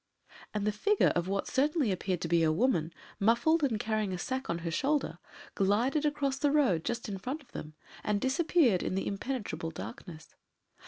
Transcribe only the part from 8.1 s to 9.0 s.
disappeared in